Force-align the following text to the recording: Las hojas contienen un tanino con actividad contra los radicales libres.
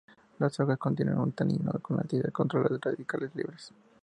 Las 0.39 0.59
hojas 0.59 0.79
contienen 0.79 1.19
un 1.19 1.31
tanino 1.33 1.73
con 1.79 1.99
actividad 1.99 2.31
contra 2.31 2.59
los 2.59 2.81
radicales 2.81 3.35
libres. 3.35 3.71